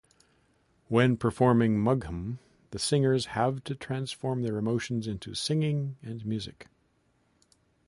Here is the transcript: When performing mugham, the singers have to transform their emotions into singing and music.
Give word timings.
When 0.87 1.15
performing 1.15 1.77
mugham, 1.79 2.39
the 2.71 2.79
singers 2.79 3.27
have 3.37 3.63
to 3.65 3.75
transform 3.75 4.41
their 4.41 4.57
emotions 4.57 5.05
into 5.05 5.35
singing 5.35 5.95
and 6.01 6.25
music. 6.25 6.65